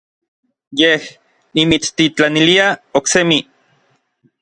[0.81, 1.03] Yej
[1.59, 2.67] nimitstitlanilia
[3.01, 3.41] oksemi.